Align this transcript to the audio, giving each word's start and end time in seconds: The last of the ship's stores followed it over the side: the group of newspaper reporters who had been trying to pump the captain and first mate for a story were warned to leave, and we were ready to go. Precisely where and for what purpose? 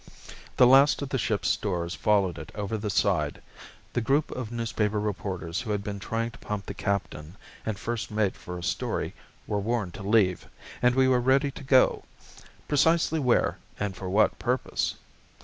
The 0.57 0.65
last 0.65 1.03
of 1.03 1.09
the 1.09 1.19
ship's 1.19 1.47
stores 1.49 1.93
followed 1.93 2.39
it 2.39 2.51
over 2.55 2.75
the 2.75 2.89
side: 2.89 3.39
the 3.93 4.01
group 4.01 4.31
of 4.31 4.51
newspaper 4.51 4.99
reporters 4.99 5.61
who 5.61 5.69
had 5.69 5.83
been 5.83 5.99
trying 5.99 6.31
to 6.31 6.39
pump 6.39 6.65
the 6.65 6.73
captain 6.73 7.35
and 7.67 7.77
first 7.77 8.09
mate 8.09 8.35
for 8.35 8.57
a 8.57 8.63
story 8.63 9.13
were 9.45 9.59
warned 9.59 9.93
to 9.93 10.01
leave, 10.01 10.47
and 10.81 10.95
we 10.95 11.07
were 11.07 11.21
ready 11.21 11.51
to 11.51 11.63
go. 11.63 12.03
Precisely 12.67 13.19
where 13.19 13.59
and 13.79 13.95
for 13.95 14.09
what 14.09 14.39
purpose? 14.39 14.95